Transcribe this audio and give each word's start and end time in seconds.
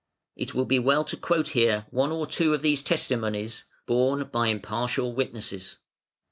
It 0.35 0.55
will 0.55 0.65
be 0.65 0.79
well 0.79 1.03
to 1.03 1.15
quote 1.15 1.49
here 1.49 1.85
one 1.91 2.11
or 2.11 2.25
two 2.25 2.55
of 2.55 2.63
these 2.63 2.81
testimonies, 2.81 3.65
borne 3.85 4.23
by 4.23 4.47
impartial 4.47 5.13
witnesses. 5.13 5.77